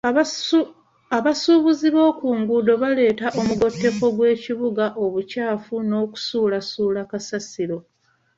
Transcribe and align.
Abasuubuzi 1.17 1.87
b'oku 1.95 2.27
nguudo 2.39 2.73
baleeta 2.81 3.27
omugotteko 3.39 4.05
gw'ebidduka, 4.17 4.85
obukyafu 5.03 5.75
n'okusuulasuula 5.87 7.01
kasasiro. 7.11 7.77